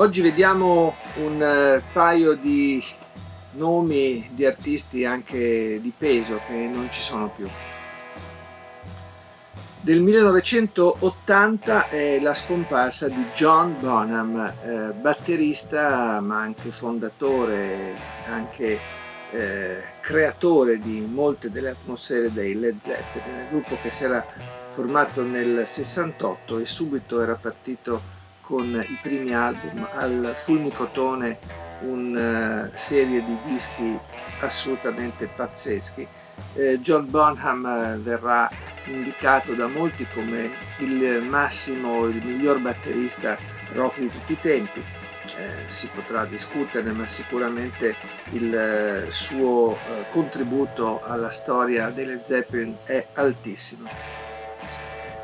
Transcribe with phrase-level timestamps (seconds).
[0.00, 2.80] Oggi vediamo un eh, paio di
[3.54, 7.48] nomi di artisti anche di peso che non ci sono più.
[9.80, 17.96] Del 1980 è la scomparsa di John Bonham, eh, batterista ma anche fondatore,
[18.28, 18.78] anche
[19.32, 24.24] eh, creatore di molte delle atmosfere dei Led Zeppelin, gruppo che si era
[24.70, 28.17] formato nel 68 e subito era partito
[28.48, 31.38] con i primi album al fulmicotone
[31.80, 33.98] una uh, serie di dischi
[34.40, 36.06] assolutamente pazzeschi.
[36.54, 38.50] Eh, John Bonham eh, verrà
[38.86, 43.36] indicato da molti come il massimo, il miglior batterista
[43.74, 44.80] rock di tutti i tempi.
[44.80, 47.94] Eh, si potrà discuterne, ma sicuramente
[48.32, 53.88] il eh, suo eh, contributo alla storia delle Zeppelin è altissimo.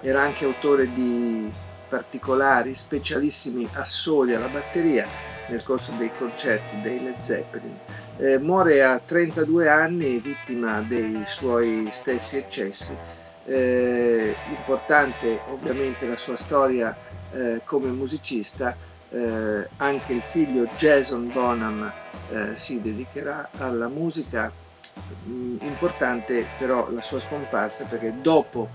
[0.00, 1.52] Era anche autore di
[1.90, 5.06] particolari, specialissimi assoli alla batteria
[5.48, 7.76] nel corso dei concerti dei Led Zeppelin.
[8.16, 12.96] Eh, muore a 32 anni vittima dei suoi stessi eccessi.
[13.44, 16.96] Eh, importante ovviamente la sua storia
[17.32, 18.76] eh, come musicista,
[19.10, 21.92] eh, anche il figlio Jason Bonham
[22.28, 24.52] eh, si dedicherà alla musica.
[25.28, 28.68] Mm, importante però la sua scomparsa perché dopo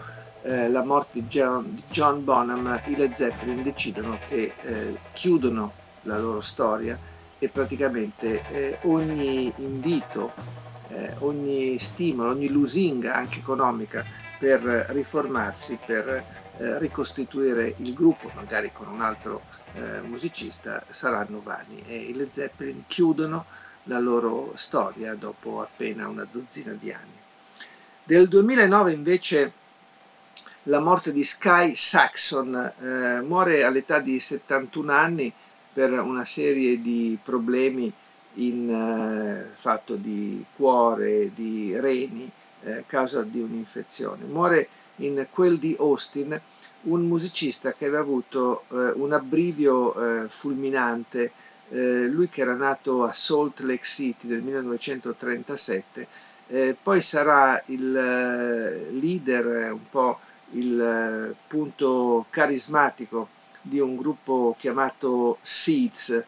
[0.45, 6.39] eh, la morte di John, Bonham, i Led Zeppelin decidono che eh, chiudono la loro
[6.41, 6.97] storia
[7.39, 10.31] e praticamente eh, ogni invito,
[10.89, 14.05] eh, ogni stimolo, ogni lusinga anche economica
[14.37, 16.07] per riformarsi, per
[16.57, 19.41] eh, ricostituire il gruppo, magari con un altro
[19.73, 23.45] eh, musicista, saranno vani e i Led Zeppelin chiudono
[23.83, 27.23] la loro storia dopo appena una dozzina di anni.
[28.03, 29.51] Del 2009 invece
[30.67, 32.73] la morte di Sky Saxon.
[32.79, 35.31] Eh, muore all'età di 71 anni
[35.71, 37.91] per una serie di problemi
[38.35, 42.29] in eh, fatto di cuore, di reni,
[42.63, 44.23] eh, causa di un'infezione.
[44.25, 44.67] Muore
[44.97, 46.39] in quel di Austin
[46.83, 51.31] un musicista che aveva avuto eh, un abbrivio eh, fulminante,
[51.69, 56.07] eh, lui che era nato a Salt Lake City nel 1937,
[56.47, 60.19] eh, poi sarà il leader un po'
[60.51, 63.29] il eh, punto carismatico
[63.61, 66.23] di un gruppo chiamato Seeds.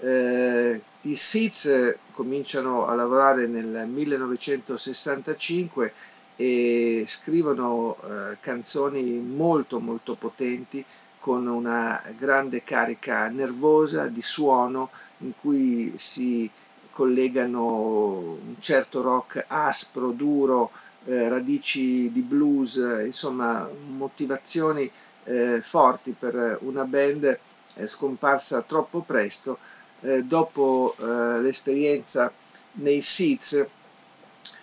[0.00, 5.92] Eh, I Seeds cominciano a lavorare nel 1965
[6.36, 10.82] e scrivono eh, canzoni molto molto potenti
[11.18, 16.50] con una grande carica nervosa di suono in cui si
[16.90, 20.70] collegano un certo rock aspro, duro,
[21.06, 24.90] eh, radici di blues, insomma motivazioni
[25.24, 27.38] eh, forti per una band
[27.74, 29.58] eh, scomparsa troppo presto.
[30.00, 32.32] Eh, dopo eh, l'esperienza
[32.74, 33.66] nei Seeds,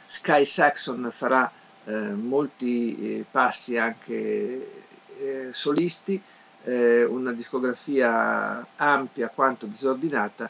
[0.06, 1.52] Sky Saxon farà
[1.90, 4.84] molti passi anche
[5.52, 6.22] solisti,
[6.66, 10.50] una discografia ampia quanto disordinata,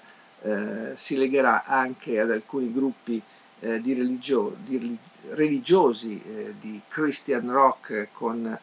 [0.96, 3.22] si legherà anche ad alcuni gruppi
[3.60, 4.98] di, religio- di,
[5.32, 8.58] religiosi eh, di Christian rock con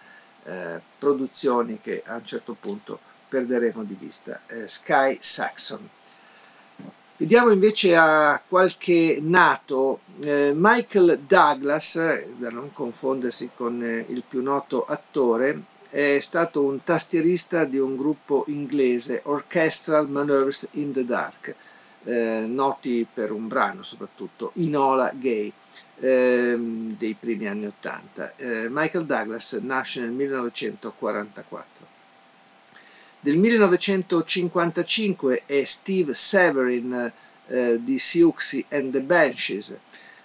[0.44, 4.40] eh, produzioni che a un certo punto perderemo di vista.
[4.46, 5.88] Eh, Sky Saxon.
[7.18, 11.96] Vediamo invece a qualche nato, eh, Michael Douglas,
[12.36, 18.44] da non confondersi con il più noto attore, è stato un tastierista di un gruppo
[18.48, 21.54] inglese, Orchestral Manoeuvres in the Dark,
[22.06, 25.52] eh, noti per un brano soprattutto, Inola Gay
[26.00, 28.34] ehm, dei primi anni Ottanta.
[28.36, 31.94] Eh, Michael Douglas nasce nel 1944.
[33.20, 37.10] Del 1955 è Steve Severin
[37.48, 39.76] eh, di Siouxsie and the Banshees.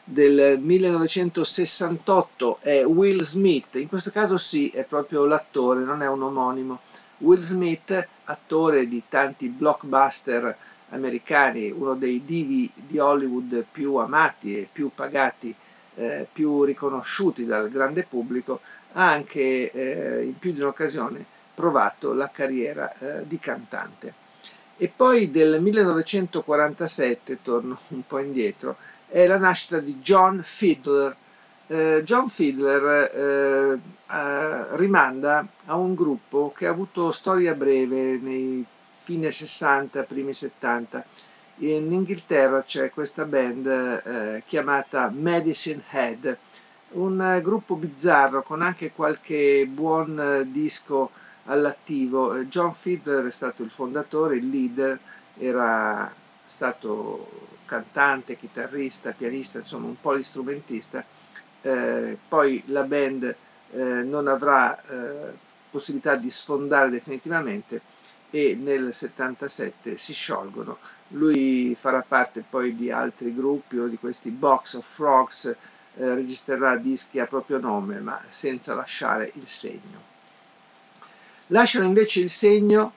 [0.03, 6.23] Del 1968 è Will Smith, in questo caso sì, è proprio l'attore, non è un
[6.23, 6.79] omonimo.
[7.19, 10.57] Will Smith, attore di tanti blockbuster
[10.91, 15.53] americani, uno dei divi di Hollywood più amati e più pagati,
[15.95, 18.61] eh, più riconosciuti dal grande pubblico,
[18.93, 24.13] ha anche eh, in più di un'occasione provato la carriera eh, di cantante.
[24.77, 28.77] E poi del 1947, torno un po' indietro,
[29.07, 31.15] è la nascita di John Fiedler.
[31.67, 33.79] Eh, John Fiedler eh,
[34.11, 38.65] eh, rimanda a un gruppo che ha avuto storia breve nei
[39.11, 41.03] fine 60, primi 70.
[41.57, 46.37] In Inghilterra c'è questa band eh, chiamata Medicine Head,
[46.91, 51.11] un gruppo bizzarro con anche qualche buon disco
[51.45, 52.37] all'attivo.
[52.45, 54.97] John Fiedler è stato il fondatore, il leader,
[55.37, 56.11] era
[56.45, 61.03] stato cantante, chitarrista, pianista, insomma un polistrumentista.
[61.63, 63.35] Eh, poi la band
[63.73, 65.33] eh, non avrà eh,
[65.69, 67.90] possibilità di sfondare definitivamente
[68.31, 70.77] e nel 77 si sciolgono.
[71.09, 75.55] Lui farà parte poi di altri gruppi o di questi Box of Frogs, eh,
[76.15, 80.09] registrerà dischi a proprio nome ma senza lasciare il segno.
[81.47, 82.93] Lasciano invece il segno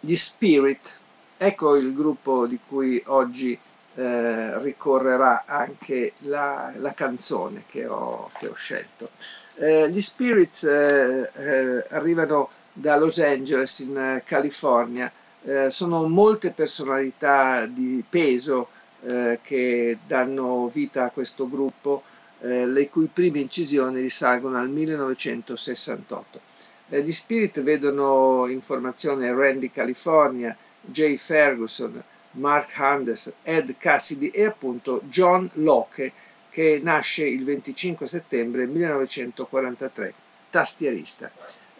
[0.00, 0.96] gli Spirit,
[1.36, 3.56] ecco il gruppo di cui oggi
[3.94, 9.10] eh, ricorrerà anche la, la canzone che ho, che ho scelto.
[9.54, 15.10] Eh, gli Spirits eh, eh arrivano da Los Angeles in eh, California,
[15.42, 18.68] eh, sono molte personalità di peso
[19.00, 22.02] che danno vita a questo gruppo,
[22.40, 26.40] le cui prime incisioni risalgono al 1968.
[26.88, 32.02] Eh, gli Spirit vedono in formazione Randy California, Jay Ferguson,
[32.32, 36.10] Mark Handes, Ed Cassidy e appunto John Locke
[36.50, 40.12] che nasce il 25 settembre 1943,
[40.50, 41.30] tastierista.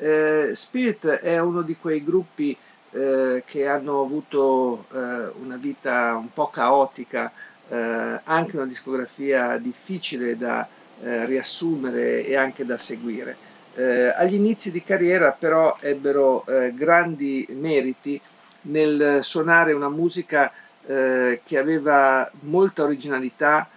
[0.00, 2.56] Eh, Spirit è uno di quei gruppi
[2.92, 7.32] eh, che hanno avuto eh, una vita un po' caotica,
[7.68, 10.66] eh, anche una discografia difficile da
[11.02, 13.36] eh, riassumere e anche da seguire.
[13.74, 18.20] Eh, agli inizi di carriera però ebbero grandi meriti
[18.62, 20.52] nel suonare una musica
[20.84, 23.68] che aveva molta originalità,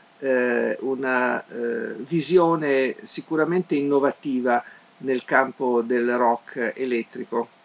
[0.80, 1.44] una
[1.98, 4.64] visione sicuramente innovativa
[5.02, 7.60] nel campo del rock elettrico.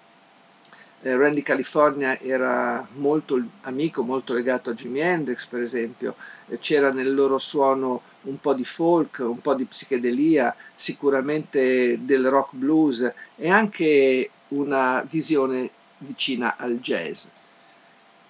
[1.03, 6.17] Eh, Randy California era molto amico, molto legato a Jimi Hendrix per esempio,
[6.59, 12.51] c'era nel loro suono un po' di folk, un po' di psichedelia, sicuramente del rock
[12.53, 17.29] blues e anche una visione vicina al jazz.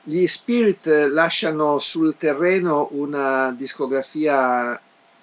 [0.02, 4.78] Gli Spirit lasciano sul terreno una discografia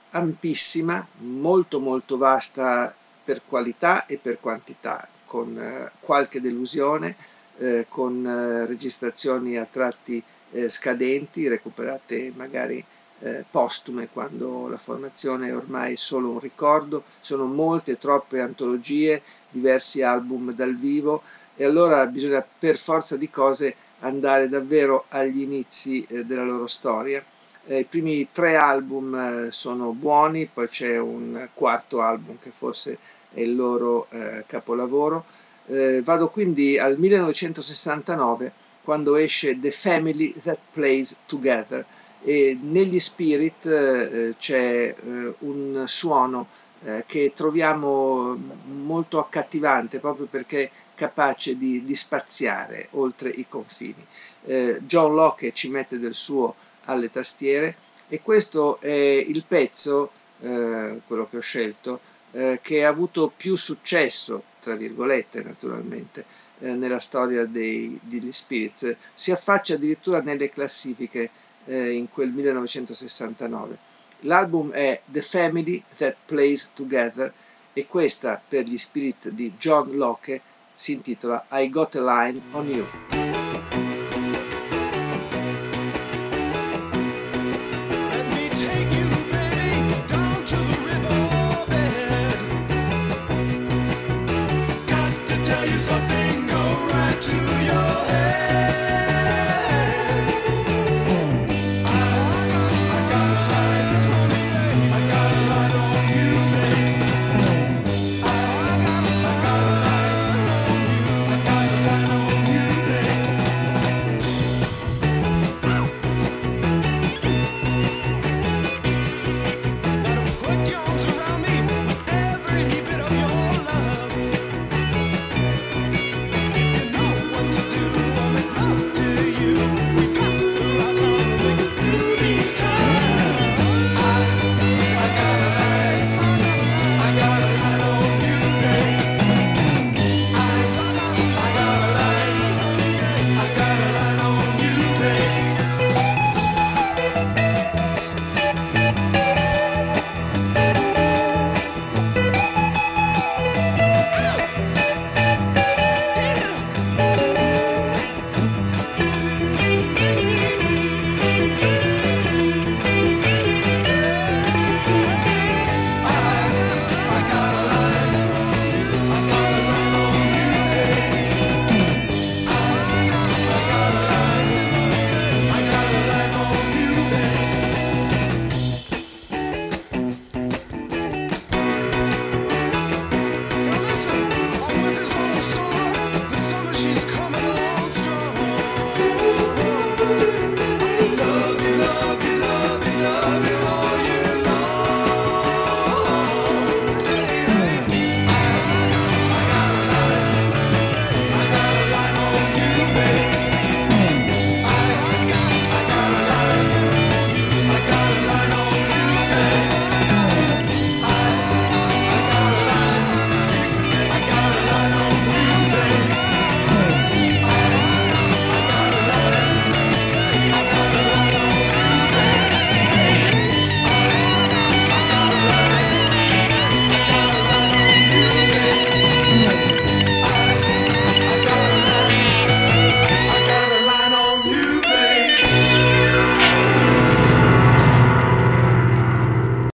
[0.09, 7.15] ampissima, molto molto vasta per qualità e per quantità, con eh, qualche delusione,
[7.57, 10.21] eh, con eh, registrazioni a tratti
[10.51, 12.83] eh, scadenti, recuperate magari
[13.19, 20.01] eh, postume quando la formazione è ormai solo un ricordo, sono molte, troppe antologie, diversi
[20.01, 21.21] album dal vivo
[21.55, 27.23] e allora bisogna per forza di cose andare davvero agli inizi della loro storia.
[27.65, 32.97] I primi tre album sono buoni, poi c'è un quarto album che forse
[33.33, 35.25] è il loro eh, capolavoro.
[35.67, 38.51] Eh, vado quindi al 1969
[38.83, 41.85] quando esce The Family That Plays Together,
[42.23, 46.47] e negli Spirit eh, c'è eh, un suono
[46.85, 54.05] eh, che troviamo molto accattivante proprio perché capace di, di spaziare oltre i confini.
[54.45, 56.55] Eh, John Locke ci mette del suo
[56.85, 57.75] alle tastiere
[58.07, 60.11] e questo è il pezzo,
[60.43, 62.01] quello che ho scelto,
[62.33, 66.25] eh, che ha avuto più successo, tra virgolette naturalmente,
[66.59, 68.95] nella storia dei, degli Spirits.
[69.13, 71.29] Si affaccia addirittura nelle classifiche
[71.65, 73.77] eh, in quel 1969.
[74.21, 77.33] L'album è The Family That Plays Together
[77.73, 80.41] e questa per gli spirit di John Locke
[80.75, 83.32] si intitola I Got a Line on You.